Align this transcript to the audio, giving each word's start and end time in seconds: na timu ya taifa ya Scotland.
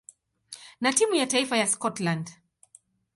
na 0.81 0.93
timu 0.93 1.15
ya 1.15 1.27
taifa 1.27 1.57
ya 1.57 1.67
Scotland. 1.67 2.29